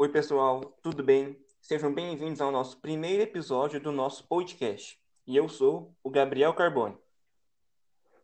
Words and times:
Oi, 0.00 0.08
pessoal, 0.08 0.60
tudo 0.80 1.02
bem? 1.02 1.36
Sejam 1.60 1.92
bem-vindos 1.92 2.40
ao 2.40 2.52
nosso 2.52 2.80
primeiro 2.80 3.20
episódio 3.20 3.80
do 3.80 3.90
nosso 3.90 4.28
podcast. 4.28 4.96
E 5.26 5.36
eu 5.36 5.48
sou 5.48 5.92
o 6.04 6.08
Gabriel 6.08 6.54
Carbone. 6.54 6.94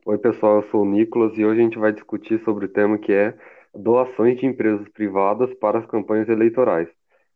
Oi, 0.06 0.16
pessoal, 0.18 0.62
eu 0.62 0.70
sou 0.70 0.82
o 0.82 0.84
Nicolas 0.84 1.36
e 1.36 1.44
hoje 1.44 1.60
a 1.60 1.64
gente 1.64 1.76
vai 1.76 1.92
discutir 1.92 2.40
sobre 2.44 2.66
o 2.66 2.68
tema 2.68 2.96
que 2.96 3.12
é 3.12 3.36
doações 3.74 4.38
de 4.38 4.46
empresas 4.46 4.88
privadas 4.90 5.52
para 5.54 5.80
as 5.80 5.86
campanhas 5.86 6.28
eleitorais. 6.28 6.88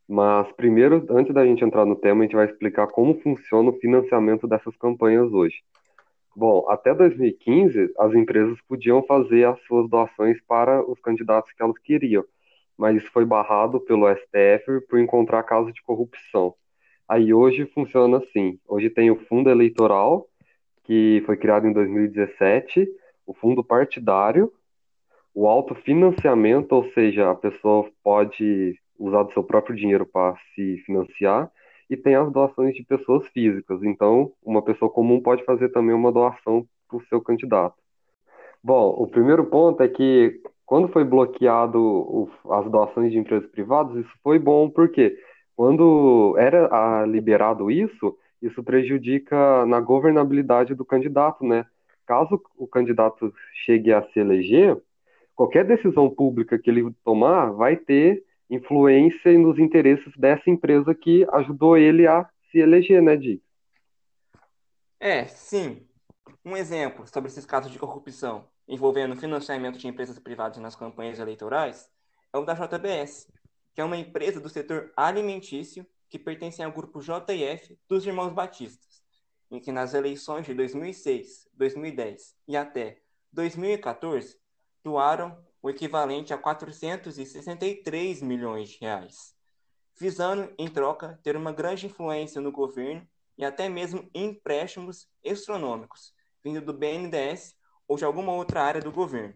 Mas 0.07 0.49
primeiro, 0.53 1.05
antes 1.09 1.33
da 1.33 1.45
gente 1.45 1.65
entrar 1.65 1.85
no 1.85 1.97
tema, 1.97 2.21
a 2.21 2.23
gente 2.23 2.37
vai 2.37 2.45
explicar 2.45 2.87
como 2.87 3.19
funciona 3.19 3.71
o 3.71 3.77
financiamento 3.77 4.47
dessas 4.47 4.73
campanhas 4.77 5.33
hoje. 5.33 5.57
Bom, 6.33 6.65
até 6.69 6.95
2015, 6.95 7.91
as 7.99 8.13
empresas 8.13 8.57
podiam 8.69 9.03
fazer 9.03 9.45
as 9.45 9.61
suas 9.63 9.89
doações 9.89 10.39
para 10.47 10.81
os 10.89 10.97
candidatos 11.01 11.51
que 11.51 11.61
elas 11.61 11.77
queriam, 11.79 12.23
mas 12.79 12.95
isso 12.95 13.11
foi 13.11 13.25
barrado 13.25 13.81
pelo 13.81 14.07
STF 14.07 14.79
por 14.89 14.97
encontrar 14.99 15.43
casos 15.43 15.73
de 15.73 15.83
corrupção. 15.83 16.55
Aí 17.07 17.33
hoje 17.33 17.65
funciona 17.65 18.19
assim: 18.19 18.57
hoje 18.65 18.89
tem 18.89 19.11
o 19.11 19.19
fundo 19.25 19.49
eleitoral, 19.49 20.25
que 20.85 21.21
foi 21.25 21.35
criado 21.35 21.67
em 21.67 21.73
2017, 21.73 22.87
o 23.27 23.33
fundo 23.33 23.61
partidário, 23.61 24.51
o 25.35 25.45
autofinanciamento, 25.45 26.73
ou 26.73 26.89
seja, 26.93 27.29
a 27.29 27.35
pessoa 27.35 27.89
pode 28.01 28.79
usar 28.97 29.23
do 29.23 29.33
seu 29.33 29.43
próprio 29.43 29.75
dinheiro 29.75 30.05
para 30.05 30.37
se 30.55 30.77
financiar, 30.85 31.51
e 31.89 31.97
tem 31.97 32.15
as 32.15 32.31
doações 32.31 32.75
de 32.75 32.83
pessoas 32.83 33.27
físicas. 33.27 33.83
Então, 33.83 34.31
uma 34.41 34.61
pessoa 34.61 34.89
comum 34.89 35.21
pode 35.21 35.43
fazer 35.43 35.69
também 35.69 35.93
uma 35.93 36.13
doação 36.13 36.65
para 36.87 36.97
o 36.97 37.05
seu 37.07 37.19
candidato. 37.19 37.75
Bom, 38.63 38.95
o 38.97 39.07
primeiro 39.07 39.45
ponto 39.45 39.83
é 39.83 39.87
que 39.89 40.41
quando 40.69 40.87
foi 40.89 41.03
bloqueado 41.03 41.81
o, 41.81 42.29
as 42.51 42.69
doações 42.69 43.11
de 43.11 43.17
empresas 43.17 43.49
privadas, 43.49 43.97
isso 43.97 44.13
foi 44.21 44.37
bom, 44.37 44.69
porque 44.69 45.17
quando 45.55 46.35
era 46.37 46.67
a, 46.71 47.07
liberado 47.07 47.71
isso, 47.71 48.15
isso 48.39 48.63
prejudica 48.63 49.65
na 49.65 49.79
governabilidade 49.81 50.75
do 50.75 50.85
candidato, 50.85 51.43
né? 51.43 51.65
Caso 52.05 52.39
o 52.55 52.67
candidato 52.67 53.33
chegue 53.65 53.91
a 53.91 54.03
se 54.09 54.19
eleger, 54.19 54.79
qualquer 55.35 55.65
decisão 55.65 56.07
pública 56.07 56.59
que 56.59 56.69
ele 56.69 56.93
tomar 57.03 57.49
vai 57.49 57.75
ter 57.75 58.23
influência 58.47 59.35
nos 59.39 59.57
interesses 59.57 60.15
dessa 60.15 60.51
empresa 60.51 60.93
que 60.93 61.25
ajudou 61.33 61.77
ele 61.77 62.05
a 62.05 62.29
se 62.51 62.59
eleger, 62.59 63.01
né, 63.01 63.17
Dick? 63.17 63.41
É, 64.99 65.25
sim. 65.25 65.81
Um 66.45 66.55
exemplo 66.55 67.07
sobre 67.07 67.31
esses 67.31 67.43
casos 67.43 67.71
de 67.71 67.79
corrupção 67.79 68.45
envolvendo 68.69 69.15
financiamento 69.15 69.79
de 69.79 69.87
empresas 69.87 70.19
privadas 70.19 70.59
nas 70.59 70.75
campanhas 70.75 71.17
eleitorais 71.17 71.89
é 72.31 72.37
o 72.37 72.45
da 72.45 72.53
JBS, 72.53 73.27
que 73.73 73.81
é 73.81 73.83
uma 73.83 73.97
empresa 73.97 74.39
do 74.39 74.47
setor 74.47 74.93
alimentício 74.95 75.85
que 76.07 76.19
pertence 76.19 76.61
ao 76.61 76.71
grupo 76.71 77.01
JF 77.01 77.77
dos 77.87 78.05
Irmãos 78.05 78.31
Batistas, 78.31 79.03
em 79.49 79.59
que 79.59 79.71
nas 79.71 79.95
eleições 79.95 80.45
de 80.45 80.53
2006, 80.53 81.49
2010 81.53 82.35
e 82.47 82.55
até 82.55 83.01
2014 83.33 84.39
doaram 84.83 85.43
o 85.61 85.69
equivalente 85.69 86.31
a 86.31 86.37
463 86.37 88.21
milhões 88.21 88.69
de 88.69 88.77
reais, 88.81 89.35
visando, 89.99 90.53
em 90.59 90.67
troca, 90.67 91.19
ter 91.23 91.35
uma 91.35 91.51
grande 91.51 91.87
influência 91.87 92.39
no 92.39 92.51
governo 92.51 93.05
e 93.35 93.43
até 93.43 93.67
mesmo 93.67 94.07
empréstimos 94.13 95.09
astronômicos, 95.25 96.13
vindo 96.43 96.61
do 96.61 96.73
BNDES 96.73 97.57
ou 97.89 97.97
de 97.97 98.05
alguma 98.05 98.31
outra 98.31 98.61
área 98.61 98.79
do 98.79 98.91
governo. 98.91 99.33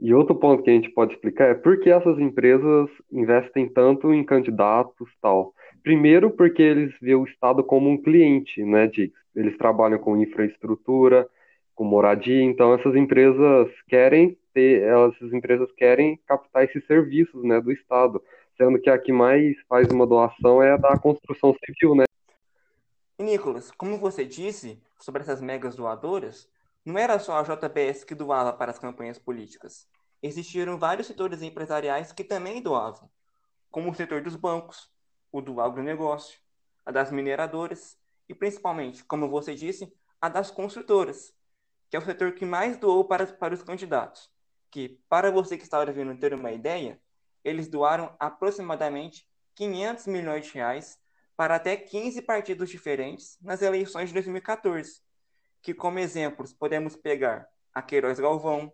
E 0.00 0.14
outro 0.14 0.34
ponto 0.34 0.62
que 0.62 0.70
a 0.70 0.72
gente 0.72 0.88
pode 0.90 1.12
explicar 1.12 1.50
é 1.50 1.54
por 1.54 1.78
que 1.78 1.90
essas 1.90 2.18
empresas 2.18 2.88
investem 3.12 3.68
tanto 3.68 4.14
em 4.14 4.24
candidatos 4.24 5.10
tal. 5.20 5.52
Primeiro, 5.82 6.30
porque 6.30 6.62
eles 6.62 6.94
veem 7.02 7.16
o 7.16 7.24
Estado 7.24 7.62
como 7.62 7.90
um 7.90 8.00
cliente, 8.00 8.64
né, 8.64 8.86
Dix? 8.86 9.12
Eles 9.36 9.56
trabalham 9.58 9.98
com 9.98 10.16
infraestrutura, 10.16 11.28
com 11.74 11.84
moradia, 11.84 12.42
então 12.42 12.74
essas 12.74 12.96
empresas 12.96 13.68
querem 13.86 14.36
ter, 14.54 14.82
essas 14.82 15.32
empresas 15.32 15.70
querem 15.72 16.18
captar 16.26 16.64
esses 16.64 16.84
serviços, 16.86 17.44
né, 17.44 17.60
do 17.60 17.70
Estado, 17.70 18.22
sendo 18.56 18.80
que 18.80 18.90
a 18.90 18.98
que 18.98 19.12
mais 19.12 19.56
faz 19.68 19.88
uma 19.88 20.06
doação 20.06 20.62
é 20.62 20.72
a 20.72 20.76
da 20.76 20.98
construção 20.98 21.54
civil, 21.64 21.94
né? 21.94 22.04
E 23.18 23.22
Nicolas, 23.22 23.70
como 23.70 23.98
você 23.98 24.24
disse 24.24 24.78
sobre 24.98 25.22
essas 25.22 25.42
megas 25.42 25.76
doadoras, 25.76 26.48
não 26.84 26.98
era 26.98 27.18
só 27.18 27.38
a 27.38 27.42
JBS 27.42 28.04
que 28.04 28.14
doava 28.14 28.52
para 28.52 28.70
as 28.70 28.78
campanhas 28.78 29.18
políticas. 29.18 29.86
Existiram 30.22 30.78
vários 30.78 31.06
setores 31.06 31.42
empresariais 31.42 32.12
que 32.12 32.24
também 32.24 32.62
doavam, 32.62 33.10
como 33.70 33.90
o 33.90 33.94
setor 33.94 34.22
dos 34.22 34.36
bancos, 34.36 34.90
o 35.32 35.40
do 35.40 35.60
agronegócio, 35.60 36.38
a 36.84 36.90
das 36.90 37.10
mineradoras 37.10 37.98
e, 38.28 38.34
principalmente, 38.34 39.04
como 39.04 39.28
você 39.28 39.54
disse, 39.54 39.92
a 40.20 40.28
das 40.28 40.50
construtoras, 40.50 41.32
que 41.88 41.96
é 41.96 41.98
o 41.98 42.04
setor 42.04 42.32
que 42.32 42.44
mais 42.44 42.76
doou 42.76 43.04
para, 43.04 43.26
para 43.26 43.54
os 43.54 43.62
candidatos, 43.62 44.30
que, 44.70 45.00
para 45.08 45.30
você 45.30 45.56
que 45.56 45.64
está 45.64 45.80
ouvindo 45.80 46.16
ter 46.18 46.34
uma 46.34 46.52
ideia, 46.52 47.00
eles 47.44 47.68
doaram 47.68 48.14
aproximadamente 48.18 49.26
500 49.54 50.06
milhões 50.06 50.46
de 50.46 50.52
reais 50.52 50.98
para 51.36 51.56
até 51.56 51.76
15 51.76 52.22
partidos 52.22 52.68
diferentes 52.68 53.38
nas 53.40 53.62
eleições 53.62 54.08
de 54.08 54.14
2014, 54.14 55.00
que 55.62 55.74
como 55.74 55.98
exemplos 55.98 56.52
podemos 56.52 56.96
pegar 56.96 57.46
a 57.74 57.82
Queiroz 57.82 58.18
Galvão, 58.18 58.72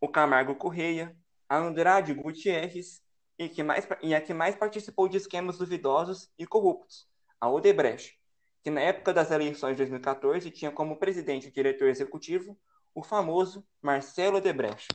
o 0.00 0.08
Camargo 0.08 0.54
Correia, 0.54 1.16
a 1.48 1.56
Andrade 1.56 2.14
Gutierrez 2.14 3.02
e, 3.38 3.48
que 3.48 3.62
mais, 3.62 3.88
e 4.02 4.14
a 4.14 4.20
que 4.20 4.34
mais 4.34 4.54
participou 4.56 5.08
de 5.08 5.16
esquemas 5.16 5.58
duvidosos 5.58 6.28
e 6.38 6.46
corruptos, 6.46 7.06
a 7.40 7.48
Odebrecht, 7.48 8.18
que 8.62 8.70
na 8.70 8.80
época 8.80 9.12
das 9.12 9.30
eleições 9.30 9.72
de 9.72 9.78
2014 9.78 10.50
tinha 10.50 10.70
como 10.70 10.98
presidente 10.98 11.48
e 11.48 11.52
diretor 11.52 11.88
executivo 11.88 12.58
o 12.94 13.02
famoso 13.02 13.64
Marcelo 13.80 14.38
Odebrecht. 14.38 14.88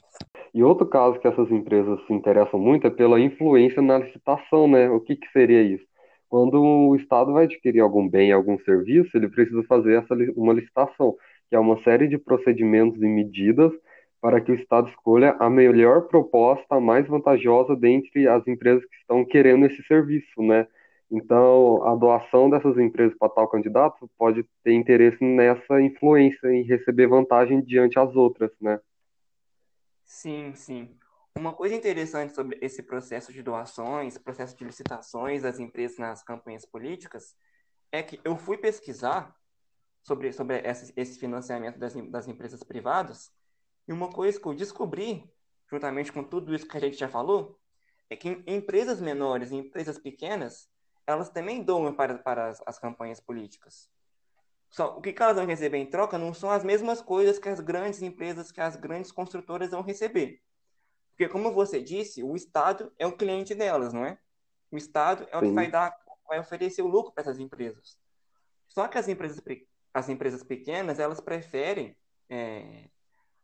E 0.53 0.61
outro 0.61 0.87
caso 0.87 1.19
que 1.19 1.27
essas 1.27 1.49
empresas 1.49 1.99
se 2.05 2.13
interessam 2.13 2.59
muito 2.59 2.85
é 2.85 2.89
pela 2.89 3.19
influência 3.19 3.81
na 3.81 3.97
licitação, 3.97 4.67
né? 4.67 4.89
O 4.89 5.01
que, 5.01 5.15
que 5.15 5.27
seria 5.31 5.63
isso? 5.63 5.85
Quando 6.33 6.59
o 6.59 6.95
Estado 6.95 7.31
vai 7.31 7.43
adquirir 7.43 7.79
algum 7.79 8.09
bem, 8.09 8.31
algum 8.31 8.57
serviço, 8.57 9.15
ele 9.15 9.29
precisa 9.29 9.61
fazer 9.65 10.01
essa, 10.01 10.15
uma 10.35 10.51
licitação, 10.51 11.15
que 11.47 11.55
é 11.55 11.59
uma 11.59 11.79
série 11.83 12.07
de 12.07 12.17
procedimentos 12.17 12.99
e 13.03 13.05
medidas 13.05 13.71
para 14.19 14.41
que 14.41 14.51
o 14.51 14.55
Estado 14.55 14.89
escolha 14.89 15.35
a 15.39 15.47
melhor 15.47 16.07
proposta, 16.07 16.73
a 16.73 16.79
mais 16.79 17.05
vantajosa 17.05 17.75
dentre 17.75 18.27
as 18.27 18.47
empresas 18.47 18.83
que 18.83 18.95
estão 18.95 19.23
querendo 19.23 19.67
esse 19.67 19.83
serviço, 19.83 20.41
né? 20.41 20.65
Então, 21.11 21.83
a 21.83 21.93
doação 21.93 22.49
dessas 22.49 22.79
empresas 22.79 23.15
para 23.15 23.29
tal 23.29 23.47
candidato 23.47 24.09
pode 24.17 24.43
ter 24.63 24.73
interesse 24.73 25.23
nessa 25.23 25.79
influência 25.79 26.47
em 26.51 26.63
receber 26.63 27.05
vantagem 27.05 27.61
diante 27.61 27.99
as 27.99 28.15
outras, 28.15 28.49
né? 28.59 28.79
Sim, 30.03 30.51
sim. 30.55 30.89
Uma 31.35 31.53
coisa 31.53 31.73
interessante 31.73 32.33
sobre 32.35 32.59
esse 32.61 32.83
processo 32.83 33.33
de 33.33 33.41
doações, 33.41 34.17
processo 34.17 34.55
de 34.55 34.63
licitações 34.63 35.41
das 35.41 35.59
empresas 35.59 35.97
nas 35.97 36.23
campanhas 36.23 36.65
políticas, 36.65 37.35
é 37.91 38.03
que 38.03 38.19
eu 38.23 38.37
fui 38.37 38.57
pesquisar 38.57 39.35
sobre, 40.03 40.31
sobre 40.31 40.59
esse, 40.59 40.93
esse 40.95 41.19
financiamento 41.19 41.79
das, 41.79 41.93
das 42.09 42.27
empresas 42.27 42.63
privadas, 42.63 43.31
e 43.87 43.91
uma 43.91 44.09
coisa 44.09 44.39
que 44.39 44.45
eu 44.45 44.53
descobri, 44.53 45.29
juntamente 45.69 46.11
com 46.11 46.23
tudo 46.23 46.53
isso 46.53 46.67
que 46.67 46.77
a 46.77 46.79
gente 46.79 46.97
já 46.97 47.09
falou, 47.09 47.59
é 48.09 48.15
que 48.15 48.29
em 48.29 48.43
empresas 48.45 49.01
menores 49.01 49.51
e 49.51 49.55
empresas 49.55 49.97
pequenas, 49.97 50.69
elas 51.07 51.29
também 51.29 51.63
doam 51.63 51.93
para, 51.93 52.17
para 52.19 52.49
as, 52.49 52.61
as 52.65 52.77
campanhas 52.77 53.19
políticas. 53.19 53.89
Só 54.69 54.97
o 54.97 55.01
que 55.01 55.13
elas 55.17 55.35
vão 55.35 55.45
receber 55.45 55.77
em 55.77 55.89
troca 55.89 56.17
não 56.17 56.33
são 56.33 56.49
as 56.49 56.63
mesmas 56.63 57.01
coisas 57.01 57.39
que 57.39 57.49
as 57.49 57.59
grandes 57.59 58.01
empresas, 58.01 58.51
que 58.51 58.61
as 58.61 58.75
grandes 58.75 59.11
construtoras 59.11 59.71
vão 59.71 59.81
receber. 59.81 60.41
Porque, 61.15 61.29
como 61.29 61.53
você 61.53 61.81
disse, 61.81 62.23
o 62.23 62.35
Estado 62.35 62.91
é 62.97 63.05
o 63.05 63.15
cliente 63.15 63.53
delas, 63.53 63.93
não 63.93 64.05
é? 64.05 64.17
O 64.71 64.77
Estado 64.77 65.27
é 65.31 65.37
o 65.37 65.41
Sim. 65.41 65.47
que 65.47 65.53
vai 65.53 65.69
dar, 65.69 65.95
vai 66.27 66.39
oferecer 66.39 66.81
o 66.81 66.87
lucro 66.87 67.11
para 67.11 67.21
essas 67.21 67.39
empresas. 67.39 67.97
Só 68.67 68.87
que 68.87 68.97
as 68.97 69.07
empresas, 69.07 69.39
as 69.93 70.09
empresas 70.09 70.43
pequenas, 70.43 70.99
elas 70.99 71.21
preferem 71.21 71.95
é, 72.29 72.89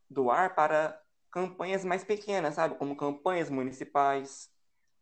doar 0.08 0.54
para 0.54 1.00
campanhas 1.30 1.84
mais 1.84 2.02
pequenas, 2.02 2.54
sabe? 2.54 2.74
Como 2.74 2.96
campanhas 2.96 3.48
municipais, 3.48 4.50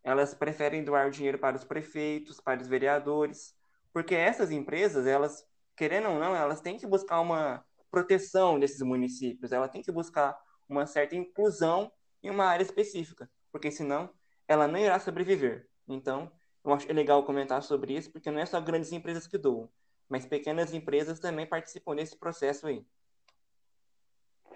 elas 0.03 0.35
preferem 0.35 0.83
doar 0.83 1.09
dinheiro 1.09 1.39
para 1.39 1.55
os 1.55 1.63
prefeitos, 1.63 2.39
para 2.39 2.61
os 2.61 2.67
vereadores, 2.67 3.55
porque 3.91 4.13
essas 4.13 4.51
empresas, 4.51 5.07
elas, 5.07 5.43
querendo 5.75 6.09
ou 6.09 6.19
não, 6.19 6.35
elas 6.35 6.61
têm 6.61 6.77
que 6.77 6.85
buscar 6.85 7.19
uma 7.19 7.65
proteção 7.89 8.59
desses 8.59 8.81
municípios, 8.81 9.51
ela 9.51 9.67
tem 9.67 9.81
que 9.81 9.91
buscar 9.91 10.39
uma 10.67 10.85
certa 10.85 11.15
inclusão 11.15 11.91
em 12.21 12.29
uma 12.29 12.45
área 12.45 12.63
específica, 12.63 13.29
porque 13.51 13.71
senão 13.71 14.09
ela 14.47 14.67
não 14.67 14.79
irá 14.79 14.99
sobreviver. 14.99 15.67
Então, 15.87 16.31
eu 16.63 16.73
acho 16.73 16.91
legal 16.91 17.23
comentar 17.23 17.61
sobre 17.63 17.93
isso, 17.93 18.11
porque 18.11 18.29
não 18.31 18.39
é 18.39 18.45
só 18.45 18.59
grandes 18.59 18.91
empresas 18.91 19.27
que 19.27 19.37
doam, 19.37 19.69
mas 20.09 20.25
pequenas 20.25 20.73
empresas 20.73 21.19
também 21.19 21.45
participam 21.45 21.95
desse 21.95 22.17
processo 22.17 22.67
aí. 22.67 22.85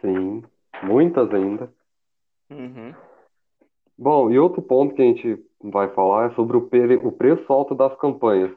Sim, 0.02 0.44
muitas 0.84 1.34
ainda. 1.34 1.74
Uhum. 2.50 2.94
Bom, 3.98 4.32
e 4.32 4.38
outro 4.38 4.62
ponto 4.62 4.96
que 4.96 5.02
a 5.02 5.06
gente 5.06 5.46
vai 5.62 5.88
falar 5.94 6.32
é 6.32 6.36
sobre 6.36 6.58
o, 6.58 6.70
o 7.08 7.12
preço 7.12 7.52
alto 7.52 7.74
das 7.74 7.96
campanhas. 7.98 8.52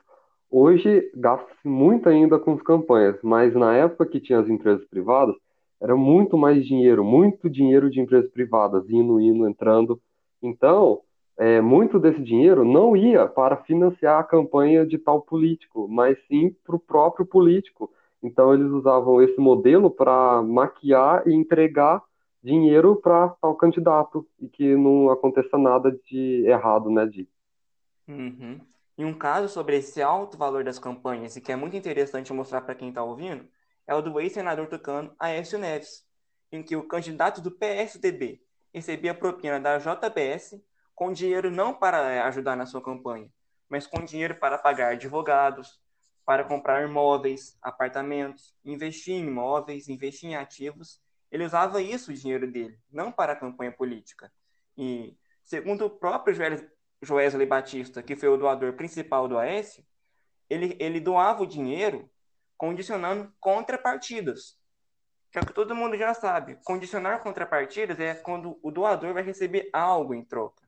Hoje 0.51 1.11
gasta-se 1.15 1.69
muito 1.69 2.09
ainda 2.09 2.39
com 2.39 2.55
as 2.55 2.63
campanhas, 2.63 3.17
mas 3.23 3.55
na 3.55 3.77
época 3.77 4.07
que 4.07 4.21
tinha 4.21 4.41
as 4.41 4.49
empresas 4.49 4.85
privadas, 4.87 5.37
era 5.81 5.97
muito 5.97 6.37
mais 6.37 6.65
dinheiro, 6.67 7.05
muito 7.05 7.51
dinheiro 7.51 7.91
de 7.91 8.01
empresas 8.01 8.31
privadas 8.31 8.89
indo, 8.89 9.21
indo, 9.21 9.49
entrando. 9.49 10.01
Então, 10.43 11.03
é, 11.39 11.61
muito 11.61 11.99
desse 11.99 12.23
dinheiro 12.23 12.65
não 12.65 12.97
ia 12.97 13.27
para 13.27 13.59
financiar 13.59 14.21
a 14.21 14.25
campanha 14.25 14.87
de 14.87 14.99
tal 14.99 15.21
político, 15.21 15.87
mas 15.89 16.17
sim 16.27 16.55
para 16.65 16.77
o 16.77 16.81
próprio 16.81 17.27
político. 17.27 17.93
Então, 18.23 18.55
eles 18.55 18.71
usavam 18.71 19.21
esse 19.21 19.39
modelo 19.39 19.91
para 19.91 20.43
maquiar 20.43 21.27
e 21.29 21.35
entregar 21.35 22.03
dinheiro 22.43 22.97
para 22.97 23.29
tal 23.41 23.55
candidato 23.55 24.27
e 24.41 24.49
que 24.49 24.75
não 24.77 25.11
aconteça 25.11 25.59
nada 25.59 25.91
de 26.09 26.45
errado, 26.47 26.91
né, 26.91 27.07
Di? 27.07 27.29
Uhum. 28.09 28.61
E 28.97 29.05
um 29.05 29.13
caso 29.13 29.49
sobre 29.49 29.77
esse 29.77 30.01
alto 30.01 30.39
valor 30.39 30.65
das 30.65 30.79
campanhas 30.79 31.37
e 31.37 31.41
que 31.41 31.53
é 31.53 31.57
muito 31.57 31.77
interessante 31.77 32.33
mostrar 32.33 32.63
para 32.63 32.75
quem 32.75 32.89
está 32.89 33.03
ouvindo 33.03 33.45
é 33.87 33.95
o 33.95 34.03
do 34.03 34.21
ex-senador 34.21 34.67
tucano 34.69 35.15
Aécio 35.19 35.59
Neves, 35.59 36.05
em 36.51 36.63
que 36.63 36.77
o 36.77 36.87
candidato 36.87 37.41
do 37.41 37.51
PSDB 37.51 38.43
recebia 38.73 39.15
propina 39.15 39.61
da 39.61 39.79
JBS 39.79 40.61
com 40.95 41.13
dinheiro 41.13 41.51
não 41.51 41.75
para 41.75 42.13
eh, 42.13 42.21
ajudar 42.23 42.57
na 42.57 42.67
sua 42.67 42.83
campanha, 42.83 43.31
mas 43.69 43.87
com 43.87 44.05
dinheiro 44.05 44.35
para 44.37 44.59
pagar 44.59 44.93
advogados, 44.93 45.81
para 46.25 46.43
comprar 46.43 46.83
imóveis, 46.89 47.57
apartamentos, 47.63 48.55
investir 48.65 49.15
em 49.15 49.27
imóveis, 49.27 49.89
investir 49.89 50.31
em 50.31 50.35
ativos. 50.35 51.01
Ele 51.31 51.45
usava 51.45 51.81
isso, 51.81 52.11
o 52.11 52.15
dinheiro 52.15 52.51
dele, 52.51 52.79
não 52.91 53.13
para 53.13 53.35
a 53.35 53.37
campanha 53.37 53.71
política. 53.71 54.33
E, 54.77 55.17
segundo 55.45 55.87
o 55.87 55.91
próprio 55.91 56.35
Joesley 57.03 57.47
Batista, 57.47 58.03
que 58.03 58.17
foi 58.17 58.29
o 58.29 58.37
doador 58.37 58.73
principal 58.73 59.29
do 59.29 59.39
Aécio, 59.39 59.85
ele, 60.49 60.77
ele 60.81 60.99
doava 60.99 61.43
o 61.43 61.47
dinheiro 61.47 62.11
condicionando 62.57 63.33
contrapartidas. 63.41 64.59
Que 65.31 65.39
é 65.39 65.43
o 65.43 65.47
que 65.47 65.53
todo 65.53 65.75
mundo 65.75 65.97
já 65.97 66.15
sabe. 66.15 66.59
Condicionar 66.65 67.23
contrapartidas 67.23 67.99
é 68.01 68.15
quando 68.15 68.59
o 68.63 68.71
doador 68.71 69.13
vai 69.13 69.23
receber 69.23 69.69
algo 69.73 70.15
em 70.15 70.25
troca 70.25 70.67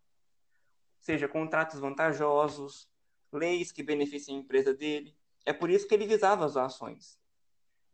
seja 1.08 1.26
contratos 1.26 1.80
vantajosos, 1.80 2.86
leis 3.32 3.72
que 3.72 3.82
beneficiem 3.82 4.36
a 4.36 4.40
empresa 4.40 4.74
dele. 4.74 5.16
É 5.46 5.54
por 5.54 5.70
isso 5.70 5.88
que 5.88 5.94
ele 5.94 6.06
visava 6.06 6.44
as 6.44 6.54
ações. 6.54 7.18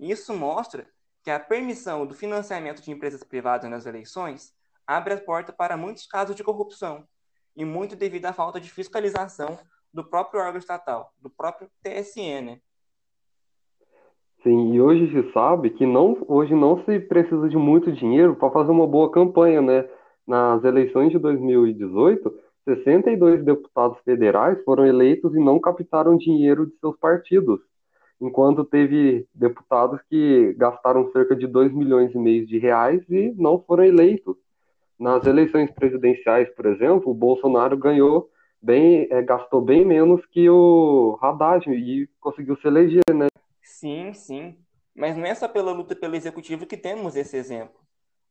Isso 0.01 0.35
mostra 0.35 0.91
que 1.23 1.31
a 1.31 1.39
permissão 1.39 2.07
do 2.07 2.13
financiamento 2.13 2.83
de 2.83 2.91
empresas 2.91 3.23
privadas 3.23 3.71
nas 3.71 3.87
eleições 3.87 4.53
abre 4.85 5.15
a 5.15 5.21
porta 5.21 5.53
para 5.53 5.77
muitos 5.77 6.07
casos 6.07 6.35
de 6.35 6.43
corrupção, 6.43 7.09
e 7.57 7.65
muito 7.65 7.95
devido 7.95 8.27
à 8.27 8.33
falta 8.33 8.61
de 8.61 8.69
fiscalização 8.69 9.59
do 9.93 10.05
próprio 10.05 10.41
órgão 10.41 10.59
estatal, 10.59 11.15
do 11.19 11.31
próprio 11.31 11.71
TSE, 11.83 12.41
né? 12.41 12.61
Sim, 14.45 14.75
e 14.75 14.81
hoje 14.81 15.11
se 15.11 15.33
sabe 15.33 15.71
que 15.71 15.87
não, 15.87 16.19
hoje 16.29 16.55
não 16.55 16.85
se 16.85 17.01
precisa 17.01 17.49
de 17.49 17.57
muito 17.57 17.91
dinheiro 17.91 18.37
para 18.37 18.51
fazer 18.51 18.71
uma 18.71 18.87
boa 18.87 19.11
campanha, 19.11 19.63
né? 19.63 19.89
Nas 20.27 20.63
eleições 20.63 21.11
de 21.11 21.19
2018, 21.19 22.31
62 22.67 23.43
deputados 23.43 23.99
federais 24.05 24.63
foram 24.63 24.85
eleitos 24.85 25.35
e 25.35 25.39
não 25.39 25.59
captaram 25.59 26.19
dinheiro 26.19 26.67
de 26.67 26.77
seus 26.79 26.95
partidos, 26.99 27.59
enquanto 28.21 28.67
teve 28.67 29.27
deputados 29.35 29.99
que 30.11 30.55
gastaram 30.59 31.11
cerca 31.11 31.35
de 31.35 31.47
2 31.47 31.73
milhões 31.73 32.15
e 32.15 32.19
meio 32.19 32.47
de 32.47 32.59
reais 32.59 33.03
e 33.09 33.33
não 33.39 33.59
foram 33.59 33.85
eleitos. 33.85 34.37
Nas 35.01 35.27
eleições 35.27 35.71
presidenciais, 35.71 36.51
por 36.55 36.67
exemplo, 36.67 37.11
o 37.11 37.15
Bolsonaro 37.15 37.79
ganhou 37.79 38.29
bem, 38.61 39.09
é, 39.11 39.23
gastou 39.23 39.63
bem 39.63 39.87
menos 39.87 40.21
que 40.27 40.51
o 40.51 41.19
Haddad 41.23 41.67
e 41.71 42.07
conseguiu 42.21 42.57
se 42.57 42.67
eleger, 42.67 43.03
né? 43.15 43.29
Sim, 43.65 44.13
sim. 44.13 44.63
Mas 44.95 45.17
não 45.17 45.25
é 45.25 45.35
só 45.35 45.49
pela 45.49 45.73
luta 45.73 45.97
pelo 45.97 46.15
executivo 46.15 46.67
que 46.67 46.77
temos 46.77 47.17
esse 47.17 47.37
exemplo. 47.37 47.81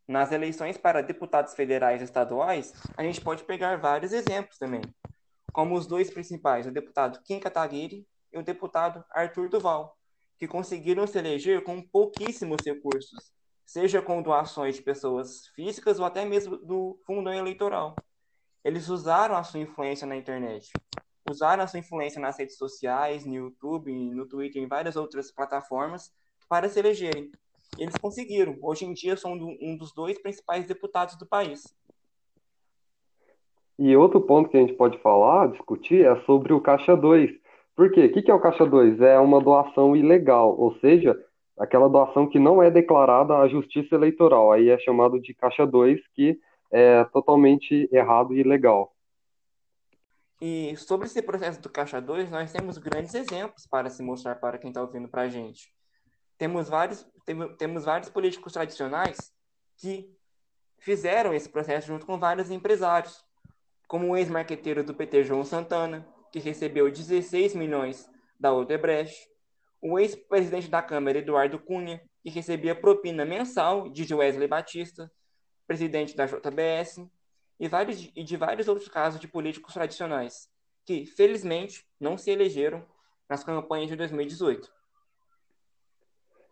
Nas 0.07 0.31
eleições 0.31 0.77
para 0.77 1.01
deputados 1.01 1.53
federais 1.55 2.01
e 2.01 2.05
estaduais, 2.05 2.71
a 2.95 3.03
gente 3.03 3.19
pode 3.19 3.43
pegar 3.43 3.77
vários 3.77 4.13
exemplos 4.13 4.57
também, 4.57 4.81
como 5.51 5.75
os 5.75 5.87
dois 5.87 6.09
principais, 6.09 6.67
o 6.67 6.71
deputado 6.71 7.21
Kim 7.23 7.39
Kataguiri 7.39 8.05
e 8.31 8.37
o 8.37 8.43
deputado 8.43 9.03
Arthur 9.11 9.49
Duval, 9.49 9.97
que 10.37 10.47
conseguiram 10.47 11.07
se 11.07 11.17
eleger 11.17 11.63
com 11.63 11.81
pouquíssimos 11.81 12.57
recursos, 12.65 13.33
seja 13.65 14.01
com 14.01 14.21
doações 14.21 14.75
de 14.75 14.81
pessoas 14.81 15.47
físicas 15.55 15.99
ou 15.99 16.05
até 16.05 16.25
mesmo 16.25 16.57
do 16.57 16.99
fundo 17.05 17.31
eleitoral. 17.31 17.95
Eles 18.63 18.89
usaram 18.89 19.35
a 19.35 19.43
sua 19.43 19.61
influência 19.61 20.05
na 20.05 20.15
internet, 20.15 20.71
usaram 21.29 21.63
a 21.63 21.67
sua 21.67 21.79
influência 21.79 22.21
nas 22.21 22.37
redes 22.37 22.57
sociais, 22.57 23.25
no 23.25 23.33
YouTube, 23.33 23.91
no 23.91 24.27
Twitter 24.27 24.61
em 24.61 24.67
várias 24.67 24.95
outras 24.95 25.31
plataformas 25.31 26.11
para 26.49 26.67
se 26.69 26.79
elegerem. 26.79 27.31
Eles 27.77 27.95
conseguiram. 27.95 28.57
Hoje 28.61 28.85
em 28.85 28.93
dia 28.93 29.17
são 29.17 29.33
um 29.33 29.77
dos 29.77 29.93
dois 29.93 30.21
principais 30.21 30.67
deputados 30.67 31.17
do 31.17 31.25
país. 31.25 31.63
E 33.79 33.95
outro 33.95 34.21
ponto 34.21 34.49
que 34.49 34.57
a 34.57 34.59
gente 34.59 34.73
pode 34.73 34.99
falar, 34.99 35.47
discutir, 35.47 36.05
é 36.05 36.15
sobre 36.21 36.53
o 36.53 36.61
Caixa 36.61 36.95
2. 36.95 37.31
Por 37.75 37.91
quê? 37.91 38.05
O 38.05 38.11
que 38.11 38.29
é 38.29 38.33
o 38.33 38.39
Caixa 38.39 38.65
2? 38.65 39.01
É 39.01 39.19
uma 39.19 39.41
doação 39.41 39.95
ilegal, 39.95 40.55
ou 40.59 40.77
seja, 40.77 41.19
aquela 41.57 41.89
doação 41.89 42.27
que 42.27 42.37
não 42.37 42.61
é 42.61 42.69
declarada 42.69 43.35
à 43.35 43.47
Justiça 43.47 43.95
Eleitoral. 43.95 44.51
Aí 44.51 44.69
é 44.69 44.77
chamado 44.77 45.19
de 45.19 45.33
Caixa 45.33 45.65
2, 45.65 45.99
que 46.13 46.39
é 46.71 47.03
totalmente 47.05 47.89
errado 47.91 48.35
e 48.35 48.41
ilegal. 48.41 48.92
E 50.45 50.75
sobre 50.75 51.07
esse 51.07 51.21
processo 51.21 51.61
do 51.61 51.69
Caixa 51.69 52.01
2, 52.01 52.29
nós 52.29 52.51
temos 52.51 52.77
grandes 52.77 53.13
exemplos 53.13 53.65
para 53.65 53.89
se 53.89 54.03
mostrar 54.03 54.35
para 54.35 54.57
quem 54.57 54.71
está 54.71 54.81
ouvindo 54.81 55.07
para 55.07 55.21
a 55.21 55.29
gente. 55.29 55.73
Temos 56.37 56.67
vários, 56.67 57.07
temos 57.57 57.85
vários 57.85 58.09
políticos 58.09 58.51
tradicionais 58.51 59.31
que 59.77 60.13
fizeram 60.79 61.33
esse 61.33 61.47
processo 61.47 61.87
junto 61.87 62.05
com 62.05 62.19
vários 62.19 62.51
empresários, 62.51 63.23
como 63.87 64.09
o 64.09 64.17
ex-marqueteiro 64.17 64.83
do 64.83 64.93
PT, 64.93 65.23
João 65.23 65.45
Santana, 65.45 66.05
que 66.29 66.39
recebeu 66.39 66.91
16 66.91 67.55
milhões 67.55 68.09
da 68.37 68.53
Odebrecht, 68.53 69.15
o 69.81 69.97
ex-presidente 69.97 70.69
da 70.69 70.81
Câmara, 70.81 71.19
Eduardo 71.19 71.57
Cunha, 71.57 72.01
que 72.21 72.29
recebia 72.29 72.75
propina 72.75 73.23
mensal 73.23 73.89
de 73.89 74.13
Wesley 74.13 74.49
Batista, 74.49 75.09
presidente 75.65 76.17
da 76.17 76.25
JBS, 76.25 77.09
e, 77.59 77.67
vários, 77.67 78.11
e 78.15 78.23
de 78.23 78.37
vários 78.37 78.67
outros 78.67 78.87
casos 78.87 79.19
de 79.19 79.27
políticos 79.27 79.73
tradicionais, 79.73 80.49
que, 80.85 81.05
felizmente, 81.05 81.85
não 81.99 82.17
se 82.17 82.31
elegeram 82.31 82.85
nas 83.29 83.43
campanhas 83.43 83.89
de 83.89 83.95
2018. 83.95 84.71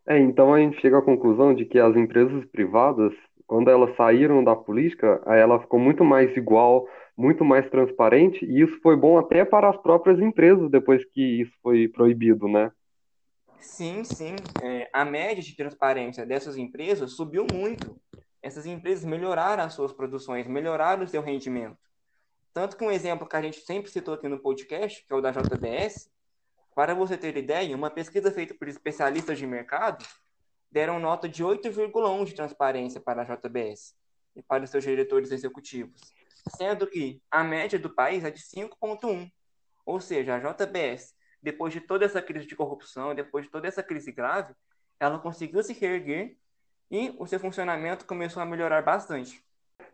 É, 0.07 0.17
então 0.17 0.53
a 0.53 0.59
gente 0.59 0.79
chega 0.81 0.97
à 0.97 1.01
conclusão 1.01 1.53
de 1.53 1.65
que 1.65 1.77
as 1.79 1.95
empresas 1.95 2.43
privadas, 2.45 3.13
quando 3.45 3.69
elas 3.69 3.95
saíram 3.95 4.43
da 4.43 4.55
política, 4.55 5.21
ela 5.27 5.59
ficou 5.59 5.79
muito 5.79 6.03
mais 6.03 6.35
igual, 6.35 6.87
muito 7.15 7.45
mais 7.45 7.69
transparente, 7.69 8.43
e 8.45 8.61
isso 8.61 8.79
foi 8.81 8.95
bom 8.95 9.17
até 9.17 9.45
para 9.45 9.69
as 9.69 9.77
próprias 9.77 10.19
empresas 10.19 10.71
depois 10.71 11.03
que 11.05 11.41
isso 11.41 11.53
foi 11.61 11.87
proibido, 11.87 12.47
né? 12.47 12.71
Sim, 13.59 14.03
sim. 14.03 14.35
É, 14.61 14.89
a 14.91 15.05
média 15.05 15.43
de 15.43 15.55
transparência 15.55 16.25
dessas 16.25 16.57
empresas 16.57 17.11
subiu 17.11 17.45
muito. 17.53 17.95
Essas 18.41 18.65
empresas 18.65 19.05
melhoraram 19.05 19.63
as 19.63 19.73
suas 19.73 19.93
produções, 19.93 20.47
melhoraram 20.47 21.03
o 21.03 21.07
seu 21.07 21.21
rendimento. 21.21 21.77
Tanto 22.53 22.75
que 22.75 22.83
um 22.83 22.91
exemplo 22.91 23.27
que 23.27 23.35
a 23.35 23.41
gente 23.41 23.61
sempre 23.61 23.91
citou 23.91 24.13
aqui 24.13 24.27
no 24.27 24.39
podcast, 24.39 25.05
que 25.05 25.13
é 25.13 25.15
o 25.15 25.21
da 25.21 25.31
JBS, 25.31 26.11
para 26.73 26.93
você 26.93 27.17
ter 27.17 27.37
ideia, 27.37 27.75
uma 27.75 27.89
pesquisa 27.89 28.31
feita 28.31 28.53
por 28.53 28.67
especialistas 28.67 29.37
de 29.37 29.45
mercado 29.45 30.05
deram 30.71 30.99
nota 30.99 31.27
de 31.27 31.43
8,1 31.43 32.25
de 32.25 32.33
transparência 32.33 32.99
para 33.01 33.21
a 33.21 33.25
JBS 33.25 33.93
e 34.35 34.41
para 34.41 34.63
os 34.63 34.69
seus 34.69 34.83
diretores 34.83 35.31
executivos, 35.31 35.99
sendo 36.55 36.87
que 36.87 37.21
a 37.29 37.43
média 37.43 37.77
do 37.77 37.89
país 37.89 38.23
é 38.23 38.31
de 38.31 38.39
5,1. 38.39 39.29
Ou 39.85 39.99
seja, 39.99 40.35
a 40.35 40.39
JBS, 40.39 41.13
depois 41.41 41.73
de 41.73 41.81
toda 41.81 42.05
essa 42.05 42.21
crise 42.21 42.47
de 42.47 42.55
corrupção, 42.55 43.13
depois 43.13 43.45
de 43.45 43.51
toda 43.51 43.67
essa 43.67 43.83
crise 43.83 44.11
grave, 44.11 44.53
ela 44.99 45.19
conseguiu 45.19 45.61
se 45.61 45.73
reerguer 45.73 46.37
e 46.91 47.15
o 47.17 47.25
seu 47.25 47.39
funcionamento 47.39 48.05
começou 48.05 48.43
a 48.43 48.45
melhorar 48.45 48.81
bastante. 48.81 49.41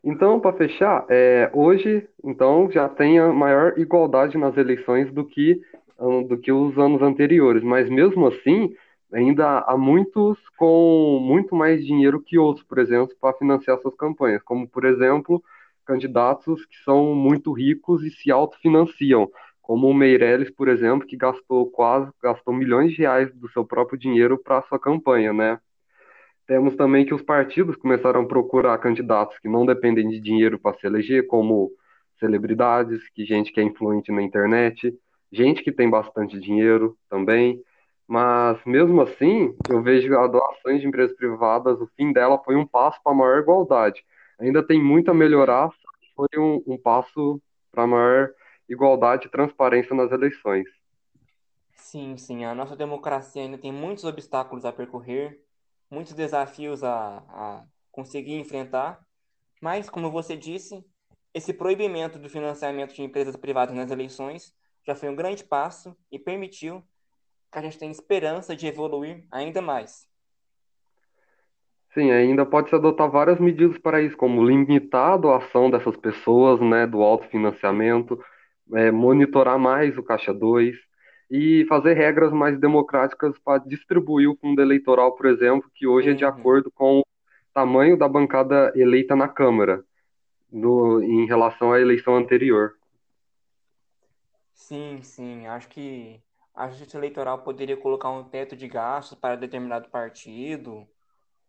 Então, 0.04 0.40
para 0.40 0.58
fechar, 0.58 1.06
é, 1.10 1.50
hoje 1.54 2.08
então 2.24 2.70
já 2.72 2.90
tem 2.90 3.20
a 3.20 3.32
maior 3.32 3.78
igualdade 3.78 4.38
nas 4.38 4.58
eleições 4.58 5.12
do 5.14 5.26
que 5.26 5.62
do 6.28 6.38
que 6.38 6.52
os 6.52 6.78
anos 6.78 7.02
anteriores, 7.02 7.64
mas 7.64 7.90
mesmo 7.90 8.28
assim, 8.28 8.72
ainda 9.12 9.62
há 9.62 9.76
muitos 9.76 10.38
com 10.56 11.20
muito 11.20 11.56
mais 11.56 11.84
dinheiro 11.84 12.22
que 12.22 12.38
outros, 12.38 12.64
por 12.66 12.78
exemplo, 12.78 13.16
para 13.20 13.36
financiar 13.36 13.80
suas 13.80 13.96
campanhas, 13.96 14.44
como, 14.44 14.68
por 14.68 14.86
exemplo, 14.86 15.44
candidatos 15.86 16.66
que 16.66 16.78
são 16.84 17.16
muito 17.16 17.52
ricos 17.52 18.04
e 18.04 18.12
se 18.12 18.30
autofinanciam, 18.30 19.28
como 19.62 19.88
o 19.90 19.94
Meirelles, 19.94 20.52
por 20.52 20.68
exemplo, 20.68 21.08
que 21.08 21.18
gastou 21.18 21.70
quase 21.72 22.12
gastou 22.22 22.54
milhões 22.54 22.92
de 22.92 23.00
reais 23.00 23.34
do 23.34 23.50
seu 23.50 23.66
próprio 23.66 23.98
dinheiro 23.98 24.38
para 24.38 24.62
sua 24.64 24.80
campanha, 24.80 25.34
né? 25.34 25.60
Temos 26.48 26.76
também 26.78 27.06
que 27.06 27.14
os 27.14 27.22
partidos 27.22 27.76
começaram 27.76 28.22
a 28.22 28.28
procurar 28.28 28.78
candidatos 28.78 29.38
que 29.40 29.50
não 29.50 29.66
dependem 29.66 30.08
de 30.08 30.20
dinheiro 30.20 30.58
para 30.58 30.78
se 30.78 30.88
eleger, 30.88 31.28
como 31.28 31.72
celebridades, 32.20 33.10
que 33.10 33.26
gente 33.26 33.52
que 33.52 33.60
é 33.60 33.64
influente 33.64 34.12
na 34.12 34.22
internet, 34.22 34.98
gente 35.32 35.62
que 35.62 35.72
tem 35.72 35.90
bastante 35.90 36.40
dinheiro 36.40 36.98
também. 37.10 37.62
Mas 38.08 38.58
mesmo 38.66 39.02
assim, 39.02 39.54
eu 39.70 39.84
vejo 39.84 40.18
a 40.18 40.26
doações 40.26 40.80
de 40.80 40.88
empresas 40.88 41.16
privadas, 41.18 41.82
o 41.82 41.88
fim 41.98 42.14
dela 42.14 42.42
foi 42.44 42.56
um 42.56 42.66
passo 42.66 42.98
para 43.04 43.14
maior 43.14 43.40
igualdade. 43.40 44.04
Ainda 44.40 44.66
tem 44.66 44.82
muito 44.82 45.12
a 45.12 45.14
melhorar, 45.14 45.70
foi 46.16 46.30
um, 46.38 46.64
um 46.66 46.78
passo 46.78 47.42
para 47.72 47.86
maior 47.86 48.32
igualdade 48.70 49.28
e 49.28 49.32
transparência 49.32 49.94
nas 49.94 50.12
eleições. 50.14 50.66
Sim, 51.76 52.18
sim, 52.18 52.44
a 52.44 52.54
nossa 52.56 52.76
democracia 52.76 53.42
ainda 53.42 53.58
tem 53.58 53.72
muitos 53.72 54.04
obstáculos 54.04 54.66
a 54.66 54.72
percorrer, 54.74 55.42
muitos 55.90 56.14
desafios 56.14 56.84
a, 56.84 57.18
a 57.30 57.66
conseguir 57.92 58.36
enfrentar, 58.36 59.00
mas, 59.62 59.90
como 59.90 60.12
você 60.12 60.36
disse, 60.38 60.84
esse 61.34 61.54
proibimento 61.54 62.20
do 62.20 62.30
financiamento 62.30 62.94
de 62.94 63.02
empresas 63.02 63.36
privadas 63.36 63.76
nas 63.76 63.92
eleições 63.92 64.54
já 64.86 64.96
foi 64.96 65.10
um 65.10 65.16
grande 65.16 65.44
passo 65.44 65.96
e 66.12 66.18
permitiu 66.18 66.84
que 67.52 67.60
a 67.60 67.62
gente 67.62 67.78
tenha 67.78 67.92
esperança 67.92 68.56
de 68.56 68.68
evoluir 68.68 69.26
ainda 69.32 69.62
mais. 69.62 70.08
Sim, 71.94 72.12
ainda 72.12 72.46
pode-se 72.46 72.76
adotar 72.76 73.10
várias 73.10 73.40
medidas 73.40 73.78
para 73.80 74.02
isso, 74.02 74.16
como 74.16 74.46
limitar 74.46 75.14
a 75.14 75.18
doação 75.18 75.70
dessas 75.70 75.98
pessoas, 75.98 76.60
né, 76.62 76.86
do 76.86 77.02
autofinanciamento, 77.02 78.24
é, 78.74 78.92
monitorar 78.92 79.58
mais 79.58 79.98
o 79.98 80.04
Caixa 80.04 80.34
2 80.34 80.87
e 81.30 81.66
fazer 81.66 81.94
regras 81.94 82.32
mais 82.32 82.60
democráticas 82.60 83.38
para 83.40 83.64
distribuir 83.64 84.30
o 84.30 84.36
fundo 84.36 84.62
eleitoral, 84.62 85.14
por 85.16 85.26
exemplo, 85.26 85.70
que 85.74 85.86
hoje 85.86 86.10
uhum. 86.10 86.14
é 86.14 86.18
de 86.18 86.24
uhum. 86.24 86.30
acordo 86.30 86.72
com 86.72 87.00
o 87.00 87.06
tamanho 87.54 87.98
da 87.98 88.08
bancada 88.08 88.72
eleita 88.76 89.16
na 89.16 89.28
Câmara, 89.28 89.84
no, 90.52 91.02
em 91.02 91.26
relação 91.26 91.74
à 91.74 91.80
eleição 91.80 92.16
anterior. 92.16 92.76
Sim, 94.54 95.00
sim. 95.04 95.46
Acho 95.48 95.68
que 95.68 96.22
a 96.54 96.70
justiça 96.70 96.98
eleitoral 96.98 97.44
poderia 97.44 97.78
colocar 97.78 98.10
um 98.10 98.24
teto 98.24 98.56
de 98.56 98.68
gastos 98.68 99.18
para 99.18 99.36
determinado 99.36 99.90
partido, 99.90 100.88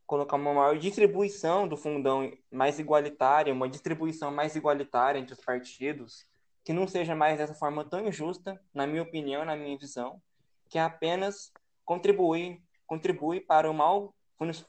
colocar 0.06 0.36
uma 0.36 0.52
maior 0.52 0.78
distribuição 0.78 1.66
do 1.66 1.76
fundão 1.76 2.30
mais 2.50 2.78
igualitária, 2.78 3.52
uma 3.52 3.68
distribuição 3.68 4.30
mais 4.30 4.54
igualitária 4.54 5.18
entre 5.18 5.32
os 5.32 5.40
partidos, 5.40 6.27
que 6.68 6.72
não 6.74 6.86
seja 6.86 7.14
mais 7.14 7.38
dessa 7.38 7.54
forma 7.54 7.82
tão 7.82 8.06
injusta, 8.06 8.60
na 8.74 8.86
minha 8.86 9.02
opinião, 9.02 9.42
na 9.42 9.56
minha 9.56 9.78
visão, 9.78 10.20
que 10.68 10.78
apenas 10.78 11.50
contribui, 11.82 12.60
contribui 12.86 13.40
para 13.40 13.70
o 13.70 13.72
mau 13.72 14.14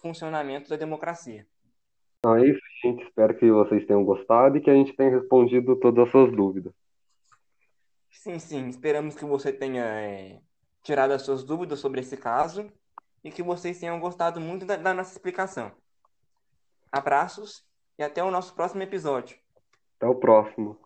funcionamento 0.02 0.70
da 0.70 0.78
democracia. 0.78 1.46
Então 2.18 2.38
é 2.38 2.48
isso, 2.48 2.62
gente. 2.82 3.04
Espero 3.04 3.38
que 3.38 3.52
vocês 3.52 3.86
tenham 3.86 4.06
gostado 4.06 4.56
e 4.56 4.62
que 4.62 4.70
a 4.70 4.74
gente 4.74 4.96
tenha 4.96 5.10
respondido 5.10 5.76
todas 5.76 6.06
as 6.06 6.10
suas 6.10 6.32
dúvidas. 6.34 6.72
Sim, 8.10 8.40
sim. 8.40 8.70
Esperamos 8.70 9.16
que 9.16 9.26
você 9.26 9.52
tenha 9.52 9.84
é, 9.84 10.40
tirado 10.82 11.12
as 11.12 11.24
suas 11.24 11.44
dúvidas 11.44 11.82
sobre 11.82 12.00
esse 12.00 12.16
caso 12.16 12.72
e 13.22 13.30
que 13.30 13.44
vocês 13.44 13.78
tenham 13.78 14.00
gostado 14.00 14.40
muito 14.40 14.66
da, 14.66 14.78
da 14.78 14.94
nossa 14.94 15.12
explicação. 15.12 15.70
Abraços 16.90 17.68
e 17.98 18.04
até 18.04 18.24
o 18.24 18.32
nosso 18.32 18.56
próximo 18.56 18.84
episódio. 18.84 19.38
Até 19.98 20.08
o 20.08 20.16
próximo. 20.16 20.80